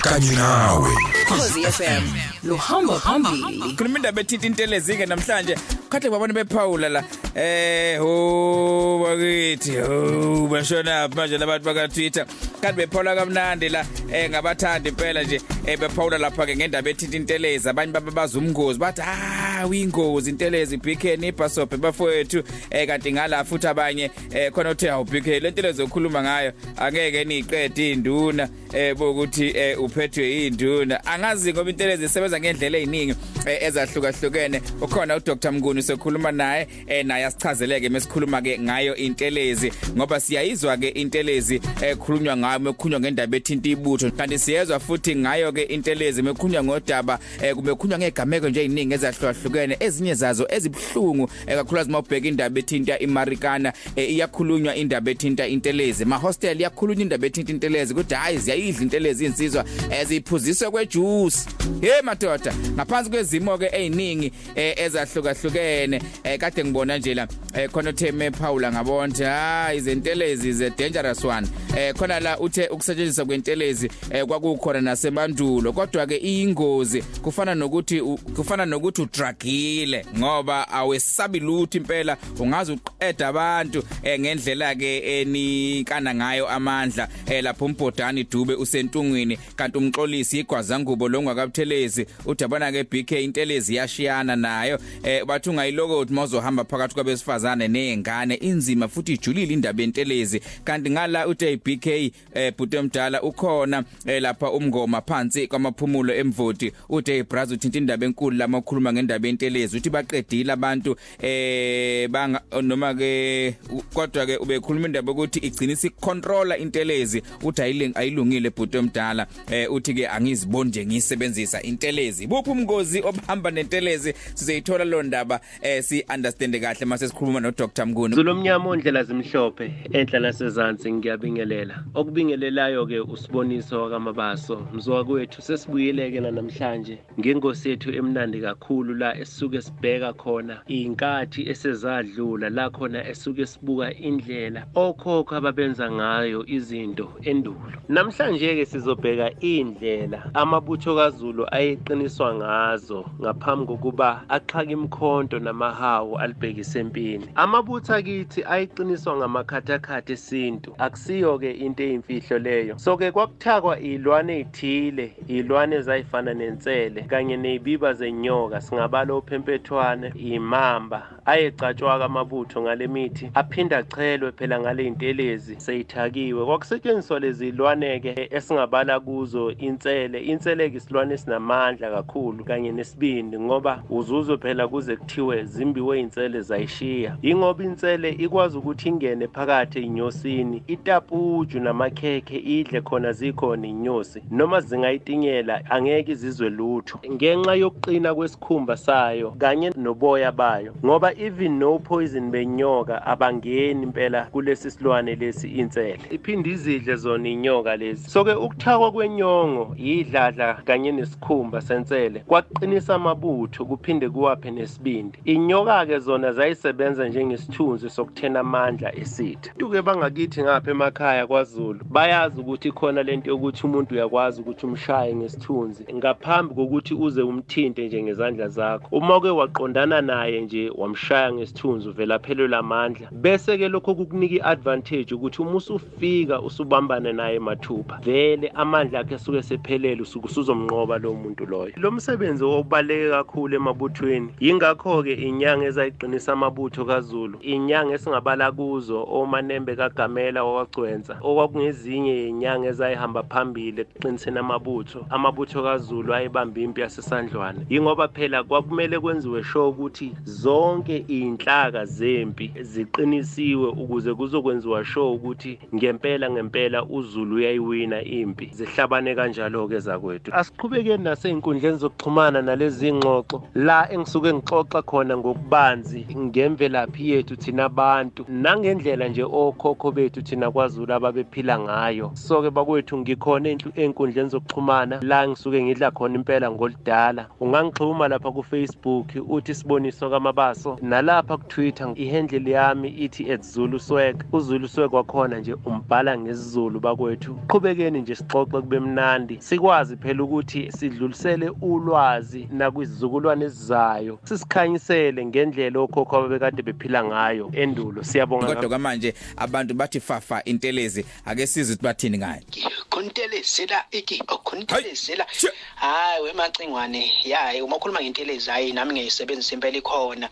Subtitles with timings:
[0.00, 0.90] kanye nawe.
[1.28, 2.02] Khosi FM
[2.44, 3.74] luhamba phambili.
[3.76, 5.56] Khuluma indaba ethinta intelezi ke namhlanje.
[5.88, 7.04] Khahle babona bephawula la
[7.34, 12.26] eh ho bakithi ho bashona manje labantu baka Twitter
[12.60, 17.68] kanti bephawula kamnandi la eh ngabathanda impela nje eh bephawula lapha ke ngendaba ethinta intelezi.
[17.68, 22.42] Abanye baba bazumngozi bathi ah uyingozi intelezi BK nibhasobhe bafowethu.
[22.70, 27.92] Eh kanti ngala futhi abanye eh khona uthe hawu BK lentelezi okhuluma ngayo angeke niqede
[27.92, 28.48] induna.
[28.72, 33.14] Eh bokuthi eh uphethwe induna angazi ngoba intelezi isebenza ngendlela eziningi
[33.46, 34.62] eh, ezahlukahlukene.
[34.80, 35.52] Ukhona uDr.
[35.52, 39.72] Mnguni sokhuluma naye eh naye asichazeleke mesikhuluma ke ngayo intelezi.
[39.96, 44.10] Ngoba siyayizwa ke intelezi ekhulunywa ngayo mekukhulunywa ngendaba ethinta ibutho.
[44.10, 49.76] Kanti siyezwa futhi ngayo ke intelezi mekukhulunywa ngodaba eh, kumekhunywa ngegameko nje eziningi ezahlukahlukene.
[49.80, 56.04] Ezinye zazo ezibhlungu eh, kakhulukazi mawubheka indaba ethinta imarikana eh, iyakhulunywa indaba ethinta intelezi.
[56.04, 59.09] Ma hostel iyakhulunywa indaba ethinta intelezi kodwa hayi ziyayidla intelezi.
[59.18, 59.64] Insizwa
[60.00, 61.38] eziphuziswe kwejuice
[61.80, 67.90] hey madoda ngaphansi kwezimo ke eziningi eh, ezahlukahlukene eh, kade ngibona nje la eh, khona
[67.90, 71.46] utheme Paula ngabonke hayi izentelezi is a dangerous one.
[71.76, 75.72] Eh khona la uthe ukusetshenziswa kwentelezi eh, kwakukhona nasemandulo.
[75.72, 83.28] Kodwa ke iyingozi kufana nokuthi u- kufana nokuthi udragile ngoba awesabi lutho impela ungaze uqeda
[83.28, 88.54] abantu eh, ngendlela ke enikana ngayo amandla eh, lapho umbhodani dube
[89.00, 94.78] usentungwini kanti umxolisi igwazangubo longakabuthelezi uthi yabona ke BK intelezi yashiyana nayo.
[95.04, 100.40] Eh bathi ungayilokothi mawuzohamba phakathi kwabesifazane nezingane inzima futhi ijulile indaba yentelezi.
[100.64, 101.86] Kanti ngala uthe BK
[102.34, 108.36] eh bhuti mdala ukhona eh, lapha umngoma phansi kwamaphumulo emvoti uthe brazil uthinta indaba enkulu
[108.36, 109.76] lama ukhuluma ngendaba yentelezi.
[109.76, 116.60] Uthi baqedile abantu eh banga noma ke u- kodwa ke ubekhuluma indaba ukuthi igcina isicontroller
[116.60, 117.22] intelezi.
[117.42, 122.26] Uthi ayileng ayilungile bhuti omdala eh uthi ke angiziboni nje ngiyisebenzisa intelezi.
[122.26, 124.14] Buphi umngozi obhamba nentelezi?
[124.34, 128.14] Sizeyithola lo ndaba eh si understand kahle mase sikhuluma no Dr Mnguni.
[128.14, 131.84] Zulu omnyama ondlela zimhlophe enhla nasezantsi ngiyabingelela.
[131.94, 140.12] Okubingelelayo ke usiboniso wakamabaso mzoka kwethu sesibuyeleke namhlanje ngengosi yethu emnandi kakhulu la esisuke sibheka
[140.12, 147.72] khona inkathi esezadlula la khona esuke sibuka indlela okhokho ababenza ngayo izinto endulo.
[147.88, 157.28] Namhlanje ke sizobheka indlela amabutho kaZulu ayeqiniswa ngazo ngaphambi kokuba axhaka imkhonto namahawu alibhekise empini.
[157.34, 160.74] Amabutho akithi ayiqiniswa ngamakhathakhatha esintu.
[160.78, 162.78] Akusiyo ke into eyimfihlo leyo.
[162.78, 171.08] So ke kwakuthakwa ilwane ezithile ilwane ezayifana nensele kanye nezibiba zenyoka singabala uphempethwane imamba.
[171.24, 178.28] Ayecatshwa amabutho ngale mithi aphinda achelwe phela ngale intelezi seyithakiwe kwakusetshenziswa lezi ilwane ke
[178.70, 180.20] esingabala kuzo insele.
[180.20, 187.16] Insele ke isilwane esinamandla kakhulu kanye nesibindi ngoba uzuzwe phela kuze kuthiwe zimbiwe insele zayishiya.
[187.22, 195.70] Ingoba insele ikwazi ukuthi ingene phakathi inyosini itapuju namakhekhe idle khona zikhona inyosi noma zingayitinyela
[195.70, 197.00] angeke izizwe lutho.
[197.12, 204.70] Ngenxa yokuqina kwesikhumba sayo kanye noboya bayo ngoba even no poison benyoka abangeni impela kulesi
[204.70, 206.00] silwane lesi insele.
[206.10, 208.10] Iphinde izidle zona inyoka lezi.
[208.10, 215.18] So ke ukuthakwa kwenyongo yidladla kanye nesikhumba sensele kwaqinisa amabutho kuphinde kuwaphe nesibindi.
[215.24, 222.72] Inyoka ke zona zayisebenza njengesithunzi sokuthena amandla esitha tuke bangakithi ngapha emakhaya kwaZulu bayazi ukuthi
[222.72, 228.88] khona lento yokuthi umuntu uyakwazi ukuthi umshaye ngesithunzi ngaphambi kokuthi uze umthinte nje ngezandla zakho.
[228.96, 235.14] Uma uke waqondana naye nje wamshaya ngesithunzi uvela phelelwe amandla bese ke lokho kukunika iadvantage
[235.14, 241.46] ukuthi uma usufika usubambane naye mathupha vele amandla akhe suke sephelele usuke usuzomnqoba lo muntu
[241.46, 241.72] loyo.
[241.76, 244.34] Lo msebenzi obaleke kakhulu emabuthweni.
[244.40, 253.22] Yingakho ke inyanga ezayiqinisa amabutho kaZulu inyanga esingabala kuzo omanembe kaGamela okwagcwenza okwakungezinye yenyanga ezayihamba
[253.22, 257.60] phambili ekuqiniseni amabutho amabutho kaZulu ayebamba impi yasesandlwane.
[257.70, 266.30] Yingoba phela kwakumele kwenziwe sure ukuthi zonke inhlaka zempi ziqinisiwe ukuze kuzokwenziwa sure ukuthi ngempela
[266.30, 270.30] ngempela uZulu uyayiwina impi zihlabane kanjalo ke zakwethu.
[270.34, 279.08] Asiqhubekeni nasey'nkundleni zokuxhumana nalezi ingxoxo la engisuke ngixoxa khona ngokubanzi ngemvelaphi yethu thina abantu nangendlela
[279.08, 282.10] nje okhokho bethu thina kwaZulu ababephila ngayo.
[282.14, 285.00] So-ke bakwethu ngikhona ey'nhlu- ey'nkundleni zokuxhumana.
[285.02, 287.26] La ngisuke ngidla khona impela ngoludala.
[287.40, 290.78] Ungangixhuma lapha ku-facebook uthi siboniso kamabaso.
[290.82, 294.24] Nalapha ku-twitter ihandle yami ithi at zulu swag.
[294.32, 297.34] Uzulu swag wakhona nje umbhala ngesizulu bakwethu.
[297.48, 304.18] Qhubekeni nje sixoxe kube mnandi sikwazi phela ukuthi sidlulisele ulwazi nakwizizukulwane ezizayo.
[304.24, 308.04] Sisikhanyisele ngendlela okhokho ababekade bephila ngayo endulo.
[308.04, 312.42] Siyabonga kodwa kwamanje abantu bathi fafa intelezi ake sizwe ukuthi bathini ngayo
[312.90, 314.22] khontelezela iki?
[314.28, 315.52] Okhontelezela Hayi, shit.
[315.74, 320.28] hayi wemacingwane yayi uma ukhuluma ngentelezi hayi nami ngiyisebenzisa impela ikhona.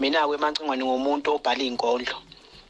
[0.00, 2.16] Mina wemacingwane ngumuntu obhala inkondlo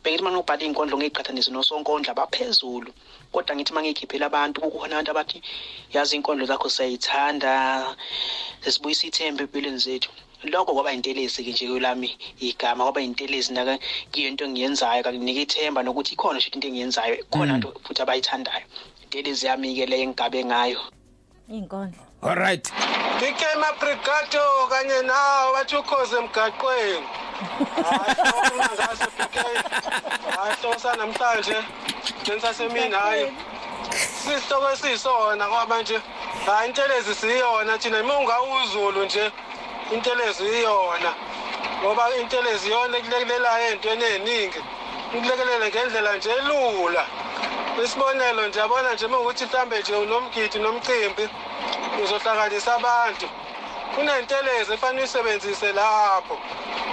[0.05, 2.93] bengithi manje ubhala inkondlo ngiyiqhathanise nosonkondla abaphezulu
[3.35, 5.39] kodwa ngithi mangiyikhiphela abantu kukhona abantu abathi
[5.95, 7.53] yazi inkondlo zakho siyayithanda
[8.63, 10.11] sesibuyisa ithemba empilweni zethu.
[10.53, 12.11] Lokho kwaba intelezi ke nje kwelami
[12.41, 13.79] igama kwaba intelezi naka
[14.13, 18.67] kuyinto engiyenzayo kakunika ithemba nokuthi ikhona nje into engiyenzayo khona nto futhi abayithandayo.
[19.05, 20.81] Intelezi yami ke le engigabe ngayo.
[21.49, 22.65] Inkondlo all right.
[23.21, 27.24] DK Maprigato kanye nawo bathi ukhoze emgaqweni.
[27.83, 28.15] Hayi
[28.75, 29.37] ngaso DK.
[30.37, 31.57] Hayi hlosa namhlanje
[32.27, 33.33] nenisasemini hayi.
[33.91, 36.01] Sisitoko esisona ngoba manje
[36.47, 39.33] hayi intelezi siyona thina uma ungawuzulu nje
[39.93, 41.13] intelezi iyona.
[41.83, 44.61] Ngoba intelezi iyona ekulekelelayo ezintweni eziningi.
[45.15, 47.05] Ukulekelela ngendlela nje elula.
[47.85, 51.29] Isibonelo nje yabona nje ukuthi mhlambe nje unomgidi nomcimbi
[52.03, 53.29] uzohlanganisa abantu
[53.95, 56.39] kunentelezi efanele uyisebenzise lapho.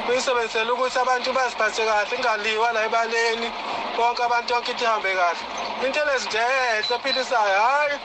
[0.10, 3.52] Uyisebenzisele ukuthi abantu baziphathe kahle ingaliwa la ebaleni
[3.98, 5.40] bonke abantu yonke into ihambe kahle.
[5.86, 7.96] Intelezi nje ehle ephilisayo hhayi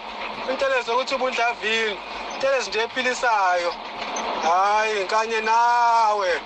[0.50, 1.98] intelezi yokuthi ubundlavini
[2.34, 3.75] intelezi nje ephilisayo
[4.43, 6.40] hhayi nkanye nawe.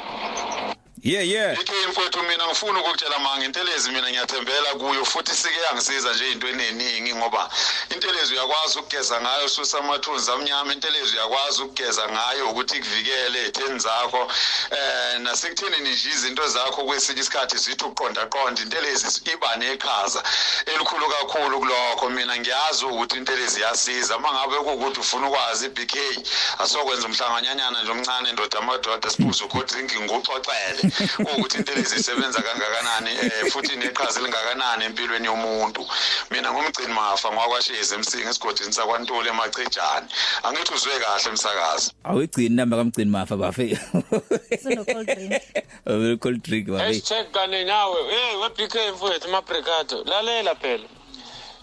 [1.03, 1.53] Yeah yeah.
[1.61, 6.49] Ikhe mfowethu mina ngifuna ukukutshela manga intelezi mina ngiyathembela kuyo futhi sike yangisiza nje into
[6.49, 7.51] eningi ngoba
[7.95, 14.31] intelezi uyakwazi ukugeza ngayo susa amathunzi amnyama intelezi uyakwazi ukugeza ngayo ukuthi ikuvikele etheni zakho
[14.71, 20.23] eh nasekuthenini nje izinto zakho kwesinye isikhathi zithi uqonda qonda intelezi iba neqhaza
[20.67, 22.11] elikhulu kakhulu kulokho.
[22.11, 25.95] Mina ngiyazi ukuthi intelezi iyasiza mangabe ukuthi ufuna ukwazi iBK
[26.59, 30.90] asokwenza umhlanganyanyana nje omncane ndoda amadoda sibuze uco drinking nguxoxele
[31.37, 35.87] ukuthi intelezi isebenza kangakanani eh futhi neqhaza elingakanani empilweni yomuntu.
[36.31, 40.07] Mina ngumgcini mafa ngwakwashezi emsinga esigodini sakwantuli emachejane
[40.43, 43.79] angithi uzwe kahle umsakazi awugcini namba kamgcini mafa bafe.
[44.63, 45.43] Sino cold drink.
[45.87, 47.99] A cold drink bafe hashtag kane nawe.
[48.11, 50.89] Hey we-bk mfowethu mabrigato lalela phela.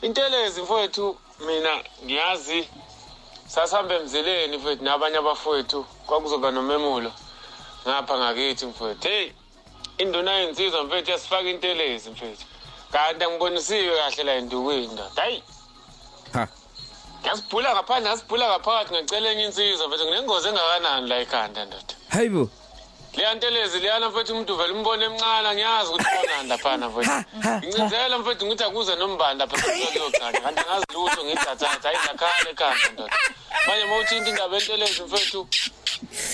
[0.02, 2.68] Intelezi mfowethu mina ngiyazi.
[3.48, 5.86] Sasihambe emzileni mfowethu nabanye abafowethu.
[6.06, 7.12] Kwakuzoba nomemulo.
[7.88, 9.34] Ngapha ngakithi mfowethu heyi
[9.98, 12.46] induna yensizwa mfethu yasifaka intelezi mfethu.
[12.92, 15.44] Kanti angibonisiwe kahle la endukwini ndoda hayi
[16.34, 16.48] ha.
[17.24, 20.06] ngasibhula ngaphandle ngasibhula ngaphakathi ngacela enye insizwa mfethu.
[20.06, 22.50] Nginengozi engakanani la ekhanda ndoda hayibo
[23.16, 27.12] leya ntelezi leyana mfethu umuntu uvele umbone emncane angiyazi ukuthi khonani laphana mfethu.
[27.68, 33.18] Ngincizela mfethu ngithi akuze nombani lapha kuyoqala kanti angazi lutho ngithathatha hayi zakhala ekhanda ndoda
[33.68, 35.48] manje uma uthinta indaba entelezi mfethu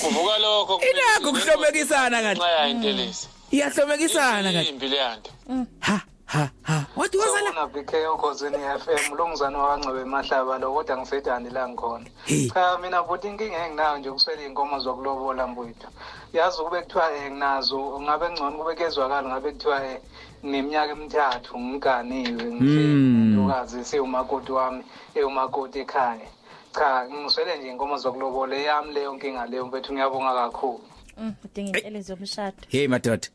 [0.02, 2.40] kuvuka lokho Inakho kuhlomekisana kahle.
[2.40, 5.32] nxa intelezi iyahlomekisana kahle imbi leya nto
[5.80, 11.50] ha ha ha wathi wazala Sawubona BK okhosini FM lungizana wancebe emahlaba lo kodwa ngisedani
[11.50, 12.06] la ngikhona.
[12.54, 15.88] Cha mina futhi inkinga enginayo nje ukuswela inkomo zokulobola mbuyithu.
[16.34, 20.00] Yazi kube kuthiwa eh nginazo ngabe ngcono kube kezwakala ngabe kuthiwa eh
[20.44, 23.38] neminyaka emithathu ngiganiwe Mm.
[23.38, 24.84] ngihlezi siwumakoti wami
[25.16, 26.28] ewumakoti ekhaya.
[26.74, 30.82] Cha ngiswele nje inkomo zokulobola eyami leyo nkinga leyo mfethu ngiyabonga kakhulu.
[31.18, 33.28] Mm, udinga intelezi yomshado hey madoda.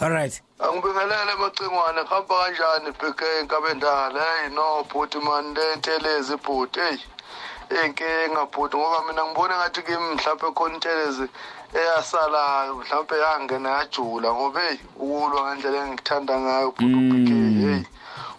[0.00, 0.42] All right.
[0.58, 6.98] Angibingelele emacingwane kuhamba kanjani BK Nkabendala hey no bhuti man lentelezi bhuti hey.
[7.84, 11.26] Inkinga bhuti ngoba mina ngibona ngathi kimi mhlawumbe khona intelezi
[11.74, 17.39] eyasalayo mhlawumbe yangena yajula ngoba hey ukulwa ngendlela engikuthanda ngayo bhuti BK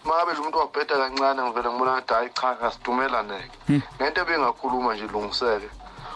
[0.04, 3.58] hey uma ngabe nje umuntu wabheda kancane ngivele ngibona ngathi hayi cha ngasidumelaneke.
[4.00, 5.68] Ngento ebingakhuluma nje ilungiseke.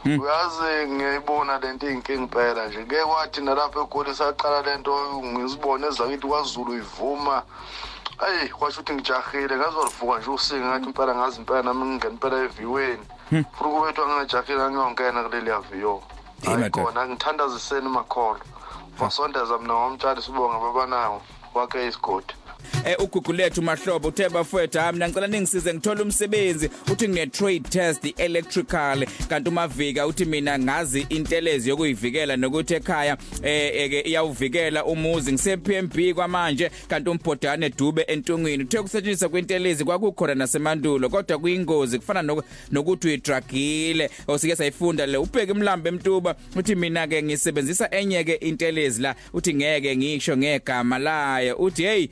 [0.05, 2.85] Uyazi ngiyayibona lento iyinkinga impela nje.
[2.85, 7.43] Ke kwathi nalapho egoli saqala lento ngizibone ezakithi kwazulu ivuma.
[8.19, 13.05] Ayi kwasho ukuthi ngijahile ngazolivuka nje usinga ngathi impela ngazi impela nami ngingena impela eviweni.
[13.31, 16.03] Futhi kubethiwa ngingajahile ngangiyongena kuleliya viyo
[16.43, 16.83] Hey, hayi madoda.
[16.85, 18.41] khona ngithandaziseni makholo
[19.01, 21.23] wasondeza mina ngomtshali sibonga babanawo
[21.55, 22.46] wakhe isigodi eh,
[22.99, 29.07] ugugulethu mahlobo uthe bafowethu hayi mina ngicela ningisize ngithola umsebenzi uthi ngine trade test electrical
[29.29, 35.33] kanti umavika uthi mina ngazi intelezi yokuyivikela nokuthi ekhaya eh eke iyawuvikela umuzi.
[35.33, 38.65] Ngise PMB kwamanje kanti umbhodane dube entungwini.
[38.65, 42.43] Uthe kusetshenziswa kwintelezi kwakukhona nasemandulo kodwa kuyingozi kufana nok-
[42.73, 49.03] nokuthi uyidragile osike sayifunda le ubheke imlambo emtuba uthi mina ke ngisebenzisa enye ke intelezi
[49.03, 51.57] la uthi ngeke ngisho ngegama layo.
[51.57, 52.07] Uthi hey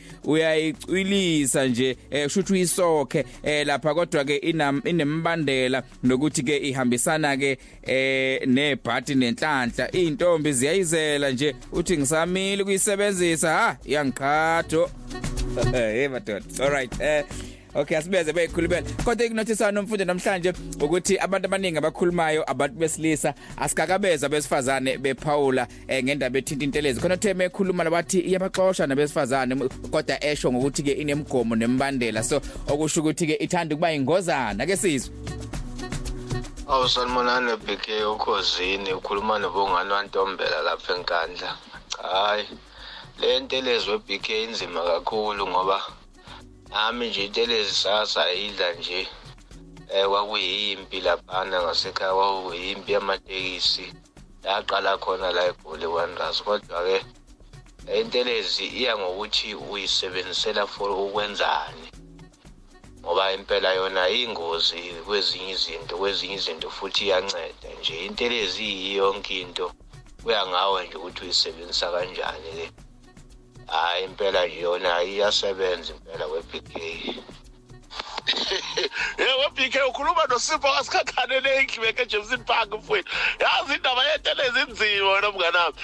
[0.45, 7.37] uyayicwilisa nje eh kusho ukuthi uyisokhe eh lapha kodwa ke inam inembandela nokuthi ke ihambisana
[7.37, 9.93] ke eh nebhati nenhlanhla.
[9.93, 14.91] Intombi ziyayizela nje uthi ngisamile ukuyisebenzisa ha yangiqhatho
[15.73, 17.25] hey madoda all right eh.
[17.75, 24.99] Okay asibeze beyikhulumela kodwa ikunothisana nomfundo namhlanje ukuthi abantu abaningi abakhulumayo abantu besilisa asikakabeza besifazane
[24.99, 29.57] bephawula eh, ngendaba ethinta intelezi khona theme ekhuluma labathi iyabaxosha nabesifazane
[29.91, 35.13] kodwa esho ngokuthi ke inemgomo nembandela so okusho ukuthi ke ithanda kuba ingozana ke sizwe
[36.69, 41.57] Awu sanibonani BK ukhosini ukhuluma nobongani wantombela lapha enkandla.
[42.03, 42.49] Hayi.
[43.21, 45.83] Le ntelezi weBK inzima kakhulu ngoba
[46.75, 49.09] nami nje intelezi sasa idla nje.
[49.95, 53.87] Eh kwakuyimpi laphana ngasekhaya kwakuyimpi yamatekisi.
[54.45, 56.99] Yaqala khona la eGoli Wanderers kodwa ke
[58.01, 61.87] intelezi iya ngokuthi uyisebenzisela for ukwenzani?
[63.01, 67.95] Ngoba impela yona ingozi kwezinye izinto kwezinye izinto futhi iyanceda nje.
[68.07, 69.67] Intelezi iyonke into
[70.23, 72.67] kuya ngawe nje ukuthi uyisebenzisa kanjani ke
[73.67, 76.75] hayi impela nje yona iyasebenza impela kwe-PK
[79.19, 83.13] yewe bk ukhuluma nosipho kasikhakhane ekhlibeke ejemsini park mfowethu.
[83.41, 85.77] Yazi indaba yentelezi inzima wena mngani wami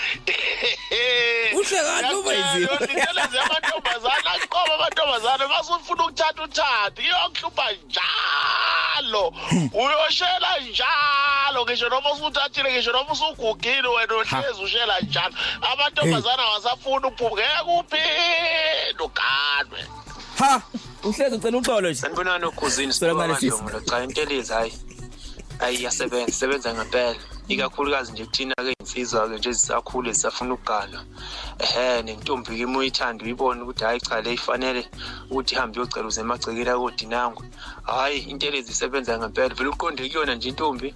[1.58, 2.72] Uhle kahle ube inzima.
[2.72, 4.49] intelezi yamantombazane aqoba
[5.04, 9.32] amantombazane masufuna ukuthatha uthanda iyokuhlupha njalo.
[9.72, 15.34] Uyoshela njalo ngisho noma usuthathile ngisho noma usugugile wena uhlezi ushela njalo.
[15.72, 19.86] Amantombazane awasafuni uphupha ngeke uphinde uganwe.
[20.38, 20.62] Ha.
[21.02, 22.00] Uhlezi ucela uxolo nje.
[22.00, 23.54] Sanibonani ukhuzini Sanibonani, sis.
[23.54, 24.72] sibonga cha intelezi hayi
[25.58, 27.14] hayi iyasebenza isebenza ngempela.
[27.50, 31.02] Ikakhulukazi nje kuthina-ke iy'nsizwa-ke nje ezisakhule zisafuna ukuganwa
[31.64, 34.82] ehe nentombi-ke uma uyithanda uyibone ukuthi hhayi cha le ifanele
[35.30, 37.44] ukuthi ihambe iyocela uze emagcekeni akodinangwe
[37.86, 39.54] hhayi intelezi isebenza ngempela.
[39.54, 40.94] Vele uqonde kuyona nje intombi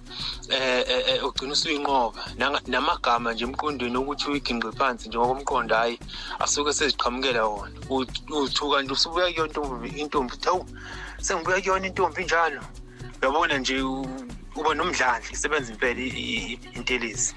[0.55, 2.21] um ugcina usuyinqoba.
[2.39, 5.99] Nanga- namagama nje emqondweni ukuthi uyiginqe phansi njengokomqondo hhayi
[6.39, 7.75] asuke seziqhamukela wona.
[7.89, 10.65] Uth- uthuka nje usubuya kuyona intombi intombi uthi hawu
[11.21, 12.61] sengibuya kuyona intombi njalo.
[13.21, 13.75] Uyabona nje
[14.55, 17.33] u- uba nomdlandla isebenza impela i- i- i- intelezi.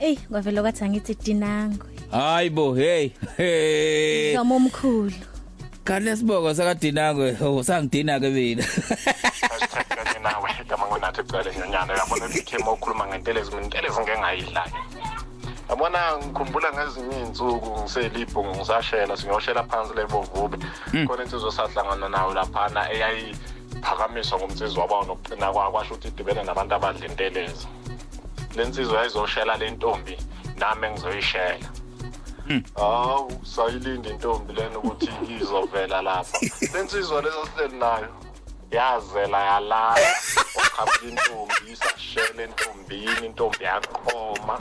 [0.00, 1.86] Ey, kwavela kwathi angithi dinangwe.
[2.10, 4.34] hayibo hey hey.
[4.34, 5.12] Ngama omkhulu.
[5.84, 8.62] Kanti lesibongo sakadinangwe oh sangidina ke mina
[9.94, 14.72] kanye nawe gama ngonathi ecele nyanyana uyabona ukuthi ukhuluma ngentelezi mina intelezi ngeke ngayidlali
[15.68, 20.56] yabona ngikhumbula ngezinye iy'nsuku ngiselibho ngisashela siyoshela phansi lebovube
[21.06, 22.80] khona insizwa sahlangana nayo laphana
[23.78, 27.66] eyayiphakamiswa ngumnsizwa wabawo nokuqina kwayo kwasho ukuthi idibene nabantu abadla intelezi
[28.56, 30.14] le nsizwa yayizoshela le ntombi
[30.56, 31.68] nami engizoyishela.
[32.74, 36.38] Hawu sayilinde intombi lena ukuthi izovela lapha.
[36.72, 38.08] Le nsizwa leso sihleli nayo
[38.70, 40.08] yazela yalala.
[40.56, 44.58] Wakhamula intombi sashela entombini intombi yaqhoma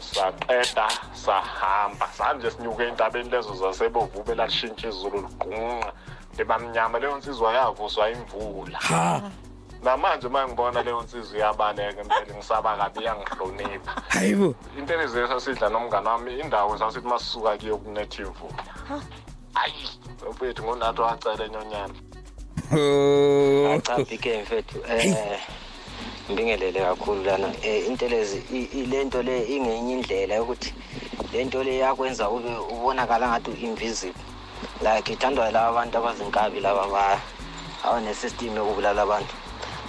[0.00, 2.06] saqeda sahamba.
[2.12, 5.92] Sanje sinyuke entabeni lezo zasebovube lashintsha izulu liqunqa
[6.38, 8.78] libamnyama leyo nsizwa yavuswa imvula.
[9.82, 14.02] Namanje uma ngibona leyo nsizwa iyabaleka impela ngisaba kabi iyangihlonipha.
[14.08, 14.54] Hayibo.
[14.78, 18.62] Intelezi esasidla nomngane wami indawo sasithi masisuka kiyo kunetha imvula
[19.54, 19.88] hayi
[20.30, 21.94] mfethu ngonathi wacela enyonyana.
[22.72, 23.80] Oh.
[23.82, 25.40] Cha bk mfethu eh
[26.30, 27.48] ngibingelele kakhulu lana.
[27.62, 30.74] Eh intelezi i- i- lento le ingenye indlela yokuthi
[31.32, 34.22] lento le yakwenza ube ubonakala ngathi u-invisible.
[34.82, 37.20] Like ithandwa laba bantu abazinkabi laba ba
[37.84, 39.34] abanesystem yokubulala abantu.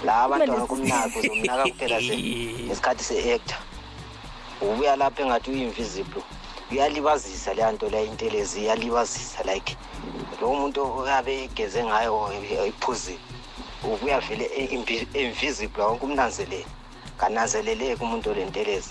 [0.04, 2.16] La abantu kumnaka uzomnaka kuphela se-
[2.66, 3.56] ngesikhathi se-actor.
[4.60, 6.22] Ubuya lapha engathi uyi-invisible
[6.70, 9.76] uyalibazisa leya nto leya intelezi iyalibazisa like
[10.40, 12.30] lo muntu oyabe egeze ngayo
[12.68, 13.18] iphuzile
[13.84, 16.66] ubuya vele e- invisible wonke umnanzelele
[17.18, 18.90] kananzeleleki umuntu olentelezi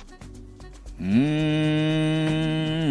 [1.00, 2.41] mm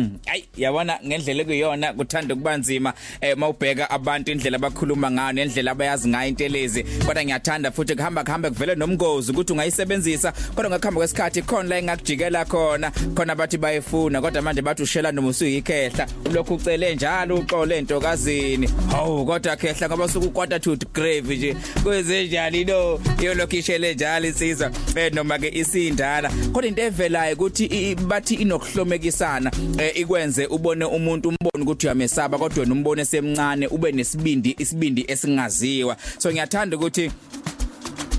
[0.01, 6.09] Mm, ay yabona ngendlela ekuyona kuthanda kubanzima eh mawubheka abantu indlela abakhuluma ngayo nendlela abayazi
[6.09, 6.83] ngayo intelezi.
[7.07, 12.45] Kodwa ngiyathanda futhi kuhamba kuhambe kuvele nomngozi ukuthi ungayisebenzisa kodwa ngakuhamba kwesikhathi khona la engakujikela
[12.45, 16.07] khona khona bathi bayifuna kodwa manje bathi ushela noma usuyikhehla.
[16.31, 21.57] Ulokhu ucele njalo uxole entokazini hawu kodwa khehla ngoba sukukwata to grave nje.
[21.83, 23.01] Kwezenjani no?
[23.23, 26.31] Yolokhu ishele njalo insizwa eh noma ke isindala.
[26.53, 32.73] Kodwa into evelayo ukuthi bathi inokuhlomekisana eh, ikwenze ubone umuntu umbone ukuthi uyamesaba kodwa wena
[32.73, 35.97] umbone semncane ube nesibindi isibindi esingaziwa.
[36.19, 37.11] So ngiyathanda ukuthi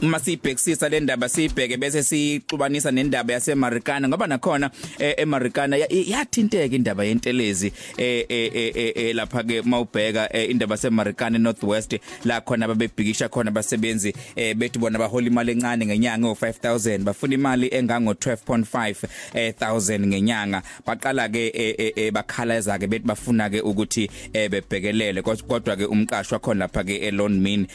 [0.02, 7.74] uma sibhekisisa le ndaba sibheke bese sixubanisa nendaba yaseMarikana ngoba nakhona eMarikana yathinteka indaba yentelezi
[7.98, 14.14] eh lapha ke mawubheka indaba yaseMarikana eNorthwest la khona babebhikisha khona abasebenzi
[14.56, 20.62] bethi bona bahola imali encane ngenyanga o5000 bafuna imali engango 12.5 thousand ngenyanga.
[20.86, 25.22] Baqala ke bakhalaza ke bethi bafuna ke ukuthi bebhekelele.
[25.22, 27.68] Kodwa ke umqashwa khona lapha ke eLone Min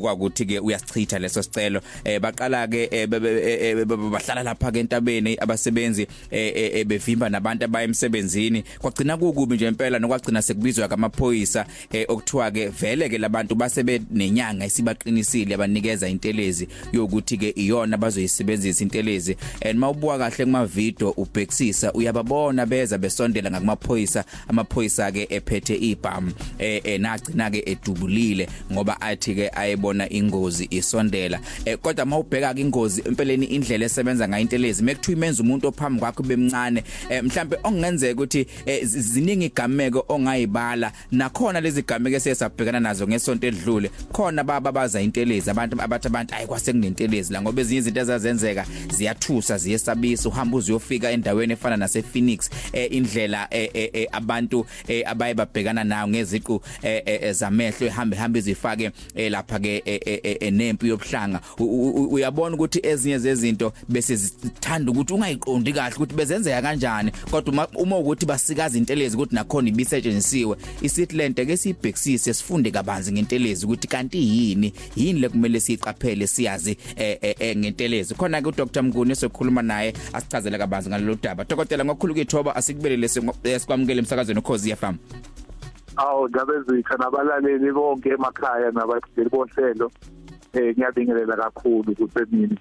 [0.00, 3.06] kwakuthi ke uyasichitha leso isicelo eh baqala ke
[3.86, 6.06] bahlala lapha ke entabeni abasebenzi
[6.86, 11.66] bevimba nabantu abayemsebenzini kwagcina kukubi nje impela nokwagcina sekubizwa kamaphoyisa
[12.08, 19.36] okuthiwa ke vele ke labantu basebe nenyanga esibaqinisile abanikeza intelezi yokuthi ke iyona bazoyisebenzisa intelezi.
[19.62, 24.24] And mawubuka kahle kuma video ubhekisisa uyababona beza besondela ngakumaphoyisa.
[24.48, 31.40] Amaphoyisa ke ephethe ibhamu eh nagcina ke edubulile ngoba athi ke ayebona ingozi isondela.
[31.64, 36.22] Eh kodwa mawubheka ke ingozi empeleni indlela esebenza ngayo intelezi mekuthiwa imenza umuntu ophambi kwakho
[36.22, 43.46] bemncane eh, mhlambe okungenzeka ukuthi eh, ziningi igameko ongayibala nakhona lezi gameko esesabhekana nazo ngesonto
[43.46, 48.00] edlule khona baba baza intelezi abantu abathi abantu ayi kwase kunentelezi la ngoba ezinye izinto
[48.00, 54.66] ezazenzeka ziyathusa ziyesabisa uhamba uziyofika endaweni efana nase Phoenix eh, indlela eh, eh, eh, abantu
[54.88, 60.00] eh, abaye babhekana nayo ngeziqu eh, eh, zamehlo ehambe hambe izifake eh, lapha ke eh,
[60.06, 61.35] eh, eh, nempi yobuhlanga.
[61.58, 67.12] Uyabona ukuthi ezinye zezinto bese zithanda ukuthi ungayiqondi kahle ukuthi bezenzeka kanjani.
[67.30, 73.88] Kodwa uma ukuthi basikaza intelezi ukuthi nakhona ibisetshenzisiwe isithlente ke sibhekisise sifunde kabanzi ngentelezi ukuthi
[73.88, 78.14] kanti yini yini le kumele siyiqaphele siyazi eh ngentelezi.
[78.14, 78.82] Khona ke uDr.
[78.82, 84.96] Mnguni esokhuluma naye asichazela kabanzi ngalolu daba dokotela ngokukhulu kwethoba asikubelele sikwamukele emsakazweni ukhozi FM
[85.96, 89.90] awu ndabezitha nabalaleli bonke emakhaya nabadlali bohlelo
[90.56, 92.56] eh ngiyabingelela kakhulu kusemini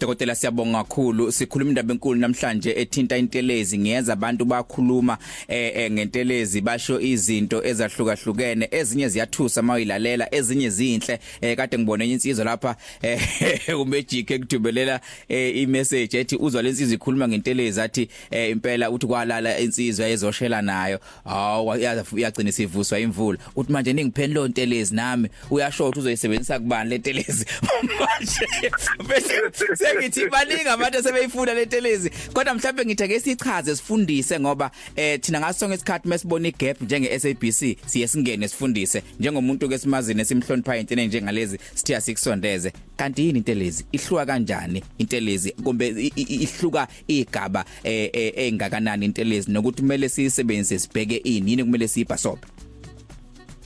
[0.00, 1.32] Dokotela siyabonga kakhulu.
[1.32, 3.78] Sikhuluma indaba enkulu namhlanje ethinta intelezi.
[3.78, 8.68] Ngiyeza abantu bakhuluma eh ngentelezi basho izinto ezahlukahlukene.
[8.70, 11.18] Ezinye ziyathusa mayilalela ezinye zinhle.
[11.40, 13.20] Eh kade ngibone insizwa lapha eh
[13.80, 18.08] umejike kudubelela imessage ethi uzwa lensizwa ikhuluma ngentelezi athi
[18.50, 21.00] impela uthi kwalala insizwa ezoshela nayo.
[21.24, 21.76] Hawu
[22.16, 23.38] yagcina sivuswa imvula.
[23.56, 25.28] Uthi manje ningiphenile lontelezi nami.
[25.50, 27.46] Uyasho ukuthi uzoyisebenzisa kubani lentelezi
[27.98, 28.70] manje
[29.08, 35.40] bese sengithi baningi abantu sebeyifuna letelezi kodwa mhlawumbe ngithi ake sichaze sifundise ngoba eh thina
[35.40, 39.02] ngasonke isikhathi mesibona igap njenge SABC siye singene sifundise.
[39.20, 43.86] Njengomuntu ke simazini esimhlonipha into njengalezi sithi asikusondeze kanti yini intelezi?
[43.92, 45.52] Ihluka kanjani intelezi?
[45.52, 49.50] Kumbe ihluka igaba engakanani intelezi?
[49.50, 52.40] Nokuthi kumele siyisebenzise sibheke ini yini kumele siyibhasobe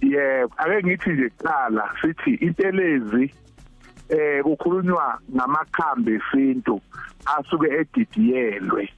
[0.02, 3.34] yebo ake ngithi nje qala sithi intelezi
[4.08, 6.80] eh kukhulunywa ngamakhambi esintu
[7.36, 8.88] asuke edidiyelwe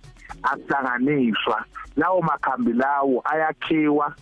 [0.42, 1.64] ahlanganiswa.
[1.96, 4.14] Lawo makhambi lawo ayakhiwa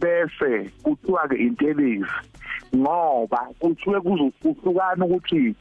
[0.00, 2.06] bese kuthiwa ke intelezi
[2.76, 5.54] ngoba kuthiwe kuzohlukana ukuthi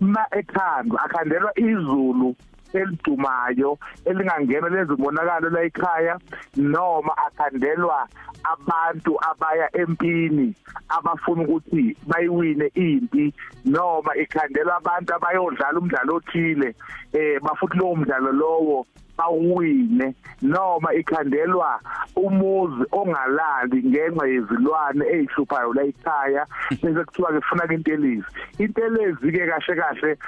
[0.00, 2.34] ma ekhandwa akhandelwa izulu
[2.78, 6.14] elidumayo elingangena lezibonakalo la ekhaya
[6.56, 8.08] noma akhandelwa
[8.52, 10.54] abantu abaya empini
[10.88, 13.34] abafuna ukuthi bayiwine impi
[13.64, 16.74] noma ikhandelwa abantu abayodlala umdlalo othile
[17.12, 18.86] eh bafuthi lowo mdlalo lowo.
[19.18, 21.80] Bawine noma ikhandelwa
[22.16, 26.46] umuzi ongalali ngenxa yezilwane ezihluphayo la ekhaya.
[26.82, 28.24] Bese kuthiwa ke kufuna intelezi.
[28.58, 30.18] Intelezi ke kahle kahle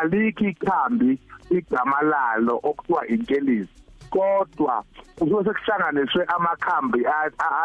[0.00, 1.18] alikho ikhambi
[1.50, 3.81] igama lalo okuthiwa intelezi.
[4.12, 4.84] Kodwa
[5.18, 7.00] kusuke sekuhlanganiswe amakhambi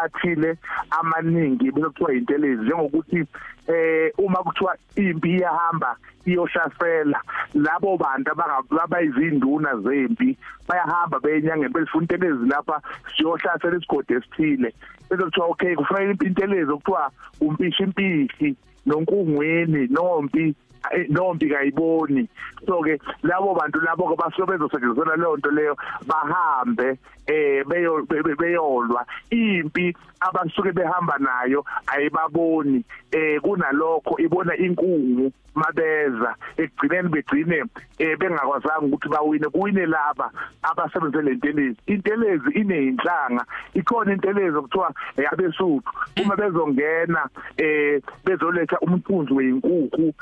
[0.02, 0.56] athile
[0.90, 3.24] amaningi bese kuthiwa intelezi njengokuthi
[3.68, 7.20] eh uma kuthiwa impi iyahamba iyoshasela
[7.54, 8.30] labo bantu
[8.82, 10.36] abayizinduna zempi
[10.68, 12.80] bayahamba beyenyangeni belifuna intelezi lapha
[13.16, 14.74] siyohlasela isigodi esithile.
[15.10, 18.56] Bese kuthiwa okay kufanele intelezi okuthiwa umpishi impishi
[18.86, 20.54] nonkungweni nompi
[20.90, 22.28] eh, nombi kayiboni.
[22.66, 28.22] So ke labo bantu labo ke basuke bezosetshenziswa leyo nto leyo bahambe eh beyo be-
[28.22, 29.06] be- beyolwa.
[29.30, 32.84] Impi abasuke behamba nayo ayibaboni.
[33.12, 36.34] Eh kunalokho ibona inkungu mabeza.
[36.56, 37.64] Ekugcineni begcine
[37.98, 39.48] eh bengakwazanga ukuthi bawine.
[39.48, 40.30] Kuwine laba
[40.62, 43.44] abasebenze lentelezi intelezi ineyinhlanga.
[43.74, 45.82] Ikhona intelezi okuthiwa yabesuthu
[46.22, 50.14] uma bezongena eh bezoletha umthunzi weinkukhu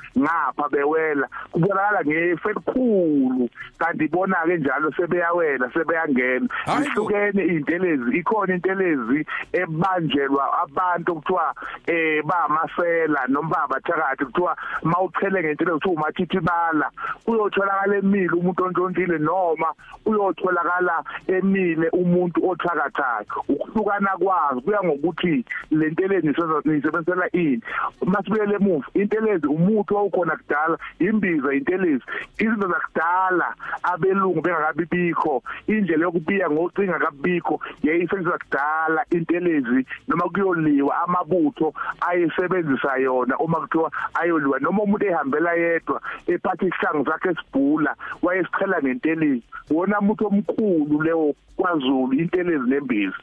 [0.46, 1.28] ngapha bewela.
[1.52, 6.48] Kubonakala ngefe elikhulu kanti ibona ke njalo sebeyawela sebeyangena.
[6.82, 11.54] Ihlukene intelezi ikhona intelezi ebanjelwa abantu okuthiwa
[11.86, 16.90] eh bamasela noma abathakathi kuthiwa mawuchele ngentelezi kuthiwa umathithibala
[17.26, 19.72] uyotholakala emile umuntu ontontile noma
[20.06, 23.26] uyotholakala emile umuntu othakathayo.
[23.48, 26.28] Ukuhlukana kwazo kuya ngokuthi lentelezi
[26.64, 27.62] nisebenzisela ini.
[28.06, 32.04] Masibuyele emuva intelezi umuthi owukhona kudala imbiza intelezi
[32.38, 41.74] izinto zakudala abelungu bengakabi bikho indlela yokubiya ngocinga kabikho yayisebenzisa kudala intelezi noma kuyoliwa amabutho
[42.00, 49.42] ayisebenzisa yona uma kuthiwa ayoliwa noma umuntu ehambela yedwa ephatha isihlangu sakhe esibhula wayesichela ngentelezi.
[49.70, 53.16] Wona umuntu omkhulu lewo kwaZulu intelezi nembiza.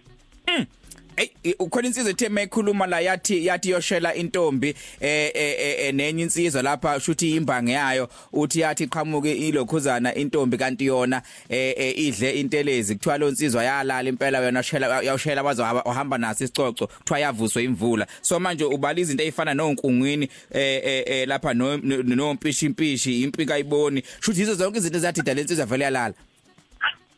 [1.17, 6.61] Ey ukhona insizwe ethe mayikhuluma la yathi yathi yoshela intombi eh eh eh, nenye insizwa
[6.61, 12.95] lapha shuthi imbange yayo uthi yathi qhamuke ilokhuzana intombi kanti yona eh eh, idle intelezi.
[12.95, 18.07] Kuthiwa lo insizwa yalala impela yona shela yawushela bazo wahamba naso isicoco kuthiwa yavuswa imvula.
[18.21, 24.03] So manje ubala izinto ezifana nonkungwini eh eh, eh lapha no nompishi impishi impi kayiboni.
[24.21, 26.13] Shuthi izo zonke izinto zathi dala insizwa vele yalala.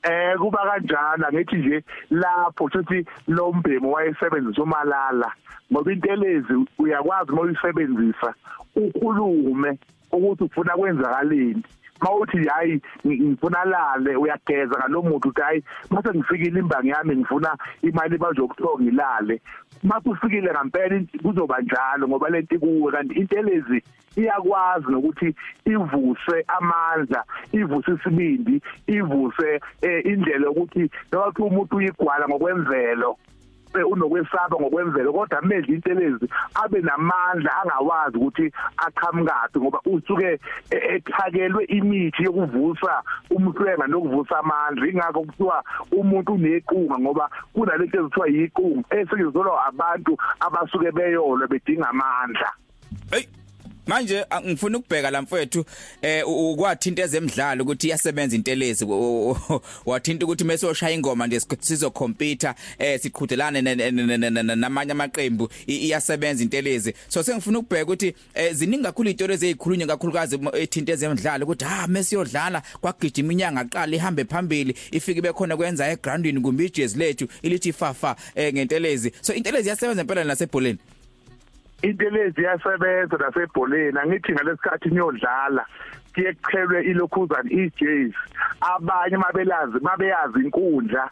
[0.05, 5.31] Eh kuba kanjana ngithi nje lapho futhi lo mbhemo wayesebenzisa umalala
[5.71, 8.33] ngoba intelezi uyakwazi uma uyisebenzisa
[8.75, 9.79] ukhulume
[10.11, 11.63] ukuthi ufuna kwenzakaleni.
[12.01, 18.81] Mawuthi hayi ngifuna lale uyageza ngalomuntu uthi hayi mase ngifikile imbangi yami ngifuna imali bazokuthiwa
[18.81, 19.41] ngilale.
[19.83, 23.83] Mase ufikile ngempela kuzoba njalo ngoba lento kuwe kanti intelezi
[24.17, 25.35] iyakwazi nokuthi
[25.65, 33.17] ivuse amandla ivuse isibindi ivuse eh, indlela yokuthi noma kuthi umuntu uyigwala ngokwemvelo.
[33.83, 40.39] Unokwesaba ngokwemvelo kodwa medla intelezi abe namandla angawazi ukuthi aqhamukaphi ngoba usuke
[40.71, 44.87] ethakelwe imithi yokuvusa umhlwenga nokuvusa amandla.
[44.87, 52.49] Ingakho kuthiwa umuntu unequnga ngoba kunalento ezithiwa yiqunga esetshenziswa abantu abasuke beyolwe bedinga amandla.
[53.11, 53.44] Hey!
[53.87, 55.65] Manje a- ngifuna ukubheka la mfowethu
[56.01, 58.85] eh u- ukwathinta ezemidlalo ukuthi iyasebenza intelezi.
[58.85, 64.17] U- u- wathinta ukuthi mase oshaya ingoma nje sikh- sizokhompyutha eh siqhudelane ne- ne- ne-
[64.17, 66.93] ne- ne- namanye amaqembu i- iyasebenza intelezi.
[67.07, 71.87] So sengifuna ukubheka ukuthi eh ziningi kakhulu izinto ezikhulunywa kakhulukazi mo- ethinta ezemidlalo ukuthi ah
[71.87, 78.15] mesiyodlala kwagijima inyanga aqala ihambe phambili ifike bekhona kwenza egroundini kumbe ijezi lethu ilithi fafa
[78.35, 79.11] eh ngentelezi.
[79.21, 80.77] So intelezi iyasebenza impela nasebholeni
[81.87, 85.65] intelezi iyasebenza nasebholeni angithi ngalesikhathi niyodlala
[86.13, 88.15] kuye kuchelwe ilokhuzana iJays
[88.61, 91.09] abanye mabelazi mabeyazi inkundla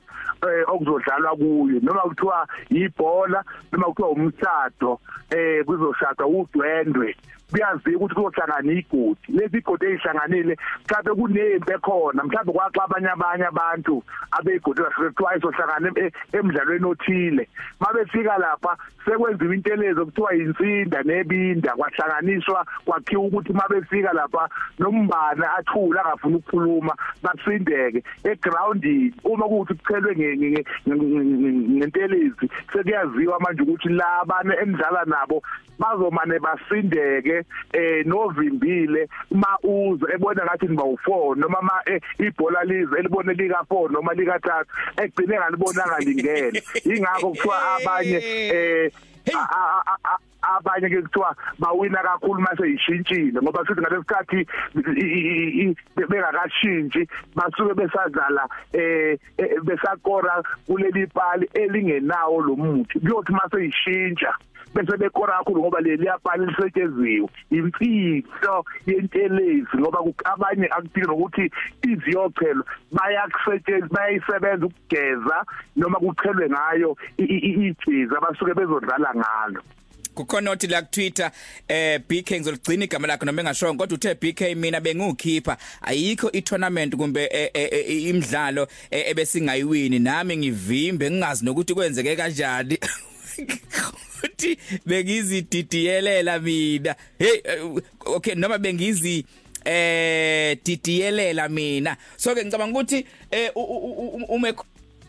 [0.48, 7.16] eh okuzodlalwa kuyo noma kuthiwa ibhola noma kuthiwa umsado eh kuzoshada udwendwe
[7.54, 10.58] kuyaziwa ukuthi kuzohlangana igodi lezi igodi ezihlanganile
[10.90, 17.48] mhlawumbe kunempi ekhona mhlawumbe kwaxa abanye abanye abantu abeyigodi basekuthiwa izohlangana em- emidlalweni othile.
[17.80, 26.36] Mabefika lapha sekwenziwa intelezo kuthiwa insinda nebinda kwahlanganiswa kwakhiwa ukuthi mabefika lapha nombana athula angafuni
[26.36, 34.54] ukukhuluma basindeke egroundini uma kuthi kuchelwe nge- nge- nge- nge- ngentelezi sekuyaziwa manje ukuthi labane
[34.62, 35.44] emdlala nabo
[35.80, 37.43] bazomane basindeke
[37.74, 43.66] eh novimbile ma uzo ebona ngathi niba u4 noma ma eh, ibhola lize elibone lika
[43.70, 44.66] 4 noma lika 3
[45.04, 48.92] egcine ngalibonanga lingene ingakho kuthiwa abanye eh
[50.44, 54.40] abanye ke kuthiwa bawina kakhulu mase yishintshile ngoba sithi ngalesikhathi
[56.10, 63.00] bengakashintshi basuke besadlala eh eh, besakora kuleli pali elingenawo lo muthi.
[63.00, 64.34] Kuyothi mase yishintsha.
[64.74, 71.52] Bese bekora kakhulu ngoba leli yapali lisetsheziwe imfihlo yentelezi ngoba ku- abanye akudingi nokuthi
[71.92, 75.38] iziyochelwa bayakusetshenziswa bayayisebenza ukugeza
[75.76, 79.62] noma kuchelwe ngayo i- i- i- ijezi abasuke bezodlala ngalo.
[80.16, 81.32] Kukhona othi la ku Twitter
[81.68, 87.24] eh BK ngizoligcina igama lakhe noma engashongo kodwa uthe BK mina bengukhipha ayikho i-tournament kumbe
[87.32, 92.78] eh, eh, eh, imidlalo eh, ebesingayiwini nami ngivimbe ngingazi nokuthi kwenzeke kanjani.
[94.24, 96.96] uthi bengizididiyelela mina.
[97.20, 99.26] Hey eh, okay noma bengizi
[99.66, 101.98] eh didiyelela mina.
[102.18, 103.52] So ke ngicabanga ukuthi eh
[104.30, 104.54] ume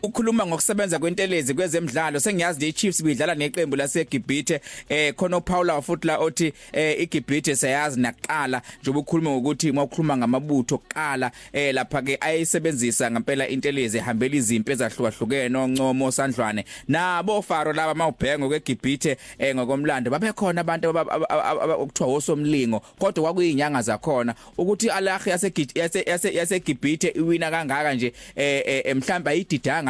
[0.05, 2.19] ukhuluma ngokusebenza kwentelezi kwezemidlalo.
[2.19, 7.99] Sengiyazi le Chiefs bidlala neqembu laseGibhithe eh khona uPaula futhi la othi eh iGibhithe siyazi
[7.99, 14.71] naqala njengoba ukhuluma ngokuthi mawukhuluma ngamabutho oqala eh lapha ke ayisebenzisa ngempela intelezi ehambela izimpi
[14.71, 21.75] ezahlukahlukene oncomo sandlwane nabo faro laba mawubhenga kweGibhithe eh ngokomlando babekhona abantu aba- aba- aba-
[21.75, 24.35] okuthiwa osomlingo kodwa kwakuyinyanga zakhona.
[24.57, 29.29] Ukuthi alahi yase yaseGibhithe iwina kangaka nje eh eh, mhlawumbe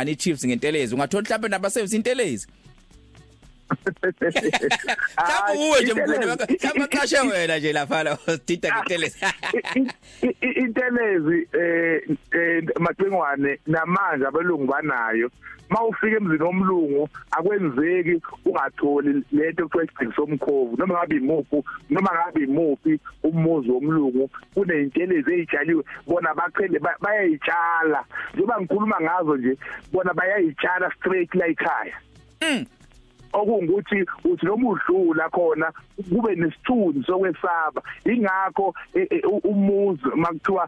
[0.05, 0.95] ayididanga ni Chiefs ngentelezi.
[0.95, 2.47] Ungathola mhlawumbe nabasebenzisa intelezi.
[3.85, 9.17] Mhlawumbe uwe nje mkhulu mhlawumbe qashe wena nje lapha la dida ngentelezi
[10.21, 15.31] I- i- intelezi eh eh, macingwane namanje abelungu banayo
[15.69, 23.71] mawufika emzini omlungu akwenzeki ungatholi lento isigciki somkhovu noma ngabe imuphi noma ngabe imuphi umuzi
[23.71, 29.57] womlungu kuneyintelezi ezitshaliwe bona baqhele ba- bayayitshala njengoba ngikhuluma ngazo nje
[29.91, 31.97] bona bayayitshala straight la ekhaya.
[33.35, 35.71] Okungukuthi uthi noma udlula khona
[36.09, 37.81] kube nesithunzi sokwesaba.
[38.05, 40.67] Ingakho eh, u- umuzi makuthiwa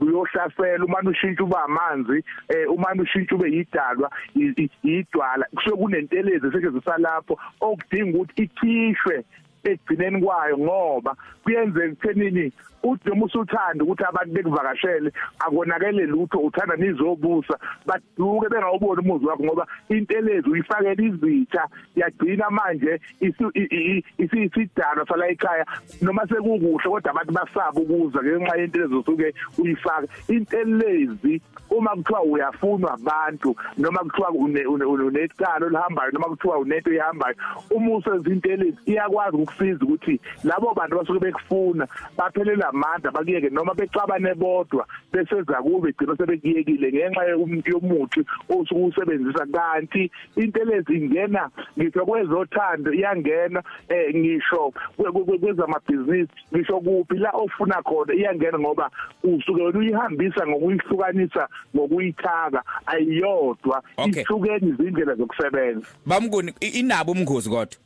[0.00, 2.24] uyohlasela uma ushintsha uba amanzi
[2.68, 9.24] uma ushintsha ube yidalwa i- i- yidwala kusuke kunentelezi esetshenziswa lapho okudinga ukuthi ikhishwe
[9.64, 17.58] ekugcineni kwayo ngoba kuyenzeka ekuthenini uthi noma usuthanda ukuthi abantu bekuvakashele akonakele lutho uthanda nizobusa
[17.86, 25.06] baduke bengawuboni umuzi wakho ngoba intelezi uyifakela izitha yagcina manje isu- i- i- i- isisidalwa
[25.08, 25.66] sala ekhaya
[26.02, 33.56] noma sekukuhle kodwa abantu basaba ukuza ngenxa yentelezi osuke uyifaka intelezi uma kuthiwa uyafunwa abantu
[33.78, 37.34] noma kuthiwa une- une- une- unecala olihambayo noma kuthiwa unento ehambayo
[37.70, 44.86] uma usezintelezi iyakwazi ukusiza ukuthi labo bantu basuke bekufuna baphelela amandla bakuyeke noma becabane bodwa
[45.12, 49.46] beseza kube gcina sebekuyekile ngenxa yomuthi osuke usebenzisa.
[49.52, 57.30] Kanti intelezi ingena ngisho kwezothando iyangena eh ngisho kwe- kwe- kwe- kwezamabhizinisi ngisho kuphi la
[57.30, 58.90] ofuna khona iyangena ngoba
[59.24, 63.82] usuke uyihambisa ngokuyihlukanisa ngokuyithaka ayiyodwa
[64.20, 65.86] ihlukene izindlela zokusebenza.
[66.06, 67.78] Bamkuni i- inabo umngozi kodwa?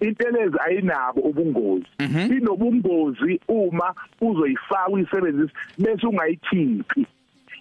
[0.00, 1.86] Intelezi ayinabo ubungozi.
[2.38, 7.06] Inobungozi uma uzoyifaka uyisebenzisa bese ungayikhiphi.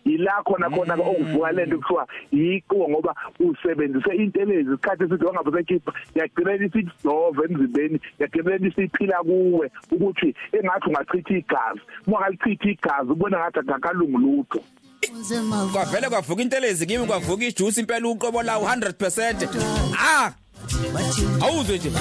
[0.06, 6.56] Ila khona khona okuvuka lento kuthiwa yiqo ngoba usebenzise intelezi isikhathi esithi wangabe sekhipha yagcina
[6.56, 11.82] isidove emzimbeni yagcina isiphila kuwe ukuthi engathi ungachitha igazi.
[12.08, 14.60] Uma ngalichitha igazi ubona ngathi akakalungu lutho.
[15.73, 19.47] Kwavele kwavuka intelezi kimi kwavuka ijuice impela uqobo la 100%
[19.99, 20.42] ah!
[21.41, 21.91] Awuzwe nje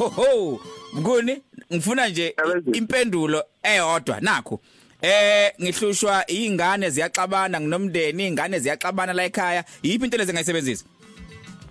[0.00, 0.60] oho
[0.94, 1.42] mnguni
[1.72, 4.20] ngifuna nje i- impendulo eyodwa.
[4.20, 4.60] Nakho
[5.02, 9.64] eh ngihlushwa izingane ziyaxabana nginomndeni izingane ziyaxabana la ekhaya.
[9.82, 10.84] Yiphi intelezi engayisebenzisa?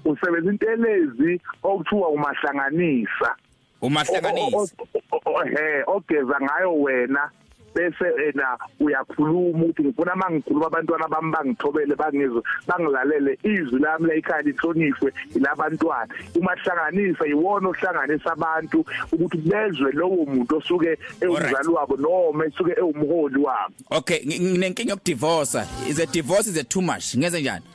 [0.06, 3.36] Usebenza intelezi okuthiwa umahlanganisa.
[3.82, 4.56] Umahlanganisi.
[4.56, 4.67] O-
[5.12, 7.30] o- o- he ogeza ngayo wena
[7.75, 14.41] bese ena uyakhuluma ukuthi ngifuna mangikhuluma abantwana bami bangithobele bangizwe bangilalele izwi lami la ekhaya
[14.41, 22.71] lihlonishwe ilabantwana umahlanganisa iwona ohlanganisa abantu ukuthi bezwe lowo muntu osuke ewumzali wabo noma esuke
[22.77, 23.73] ewumholi wabo.
[23.89, 25.55] Okay ngi- nginenkinga yokudivorce
[25.89, 27.15] is a divorce is a too much?
[27.17, 27.65] Ngenze njani?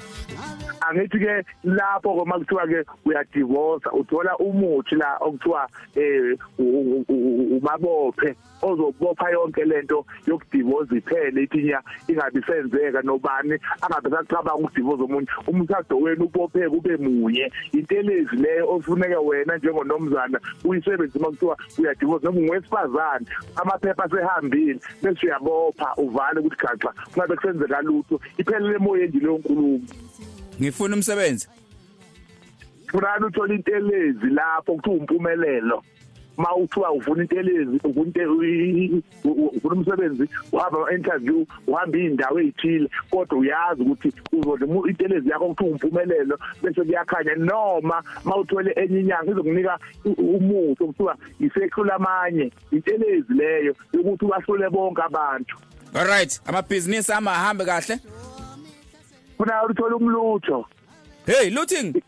[0.80, 6.37] Angithi ke lapho koma kuthiwa ke uyadivorce uthola umuthi la okuthiwa eh
[7.09, 8.35] umabophe.
[8.62, 16.25] Ozobopha yonke lento yokudivorce iphele ithinya ingabi senzeka nobani angabe sacabanga ukudivorce umuntu umthatho wenu
[16.25, 17.53] ubophe kube munye.
[17.73, 25.95] Intelezi leyo ofuneke wena njengonomzana uyisebenzisa uma kuthiwa uyadivorce noma ungwesifazane amaphepha asehambile bese uyabopha
[25.97, 29.81] uvale ukuthi gaxa kungabe kusenzeka lutho iphelele emoyeni nje leyo nkulumo
[30.61, 31.49] ngifuna umsebenzi.
[32.87, 35.83] Funa uthola intelezi lapho kuthiwa umpumelelo.
[36.37, 42.88] Ma uthiwa ufuna intelezi ufuna inte- u- u- ufuna umsebenzi uhamba ama-interview uhamba iy'ndawo ey'thile
[43.11, 49.01] kodwa uyazi ukuthi uzodla umu- intelezi yakho kuthiwa umpumelelo bese kuyakhanya noma ma uthole enye
[49.01, 55.57] inyanga izokunika umuthi okuthiwa isehlula amanye intelezi leyo yokuthi ubahlule bonke abantu.
[55.94, 57.99] Alright amabhizinisi ama ahambe kahle.
[59.37, 60.66] Funa uthole umlutho.
[61.27, 62.03] Hey looting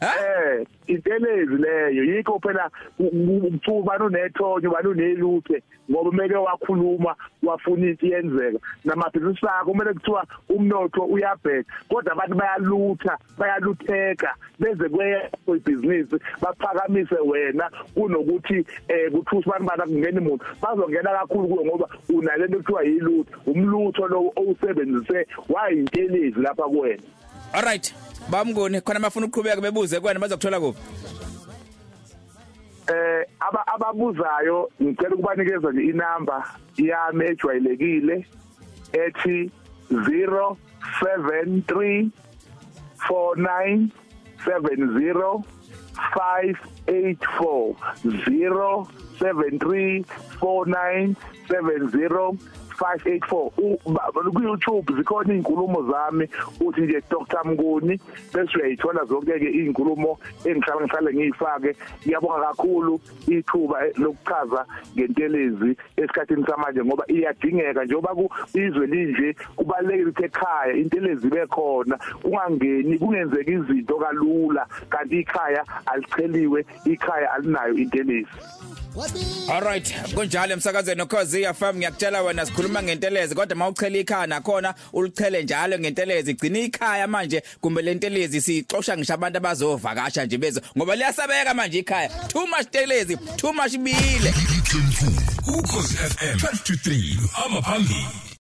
[0.00, 2.04] eh intelezi leyo.
[2.04, 8.58] Yikho phela ubani unethonyo ubani uneluthe ngoba kumele wakhuluma wafuna into yenzeka.
[8.84, 17.70] Namabhizinisi akho kumele kuthiwa umnotho uyabheka kodwa abantu bayalutha bayalutheka beze kweyakho ibhizinisi baphakamise wena
[17.94, 24.08] kunokuthi eh kuthi usibani bana kungena umuntu bazongena kakhulu kuwe ngoba unalento kuthiwa yilutho umlutho
[24.08, 27.02] lo owusebenzise wayintelezi lapha kuwena.
[27.54, 27.94] Alright
[28.30, 30.80] bamngoni khona bafuna ukuqhubeka bebuze kwena bazokuthola kuphi?
[32.88, 38.26] Eh aba ababuzayo ngicela ukubanikeza nje inamba yami ejwayelekile
[38.92, 39.50] ethi
[39.90, 42.08] 073
[43.08, 43.88] 49
[44.46, 45.42] 70
[46.14, 50.04] 584 073
[50.40, 51.14] 49
[51.48, 52.36] 70
[52.78, 56.28] 584 ku YouTube zikhona izinkulumo zami
[56.60, 57.44] uthi nje Dr.
[57.44, 58.00] Mnguni
[58.32, 61.76] bese uyayithola zonke ke izinkulumo engihlala ngihlale ngiyifake.
[62.06, 70.24] Ngiyabonga kakhulu ithuba lokuchaza ngentelezi esikhathini samanje ngoba iyadingeka njengoba ku izwe linje kubalekile ukuthi
[70.24, 78.38] ekhaya intelezi bekhona kungangeni kungenzeka izinto kalula kanti ikhaya alicheliwe ikhaya alinayo intelezi.
[79.50, 85.78] Alright kunjalo emsakazweni ukhozi FM ngiyakutshela wena sikhuluma ngentelezi kodwa mawuchela ikhaya nakhona ulichele njalo
[85.78, 86.30] ngentelezi.
[86.30, 92.08] Igcina ikhaya manje kumbe lentelezi sixoxa ngisho abantu abazovakasha nje bezo ngoba liyasabeka manje ikhaya.
[92.28, 94.34] Too much telezi too much bile.
[95.58, 98.06] Ukhozi FM 12 to 3 hamba phambili